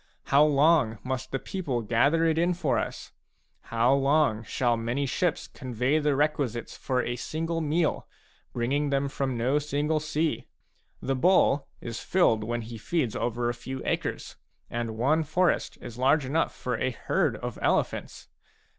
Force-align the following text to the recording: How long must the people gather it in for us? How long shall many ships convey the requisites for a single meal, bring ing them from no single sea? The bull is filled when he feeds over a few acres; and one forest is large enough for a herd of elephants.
How 0.33 0.43
long 0.43 0.97
must 1.03 1.29
the 1.31 1.37
people 1.37 1.83
gather 1.83 2.25
it 2.25 2.39
in 2.39 2.55
for 2.55 2.79
us? 2.79 3.11
How 3.65 3.93
long 3.93 4.41
shall 4.41 4.75
many 4.75 5.05
ships 5.05 5.47
convey 5.47 5.99
the 5.99 6.15
requisites 6.15 6.75
for 6.75 7.03
a 7.03 7.15
single 7.15 7.61
meal, 7.61 8.07
bring 8.51 8.71
ing 8.71 8.89
them 8.89 9.07
from 9.09 9.37
no 9.37 9.59
single 9.59 9.99
sea? 9.99 10.47
The 11.03 11.15
bull 11.15 11.67
is 11.81 11.99
filled 11.99 12.43
when 12.43 12.61
he 12.61 12.79
feeds 12.79 13.15
over 13.15 13.47
a 13.47 13.53
few 13.53 13.79
acres; 13.85 14.37
and 14.71 14.97
one 14.97 15.21
forest 15.23 15.77
is 15.81 15.99
large 15.99 16.25
enough 16.25 16.55
for 16.55 16.77
a 16.79 16.89
herd 16.89 17.35
of 17.37 17.59
elephants. 17.61 18.27